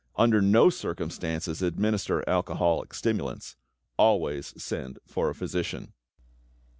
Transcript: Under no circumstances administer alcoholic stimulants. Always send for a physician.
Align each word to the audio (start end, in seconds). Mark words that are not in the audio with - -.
Under 0.15 0.41
no 0.41 0.71
circumstances 0.71 1.61
administer 1.61 2.27
alcoholic 2.27 2.91
stimulants. 2.95 3.55
Always 3.99 4.51
send 4.59 4.97
for 5.05 5.29
a 5.29 5.35
physician. 5.35 5.93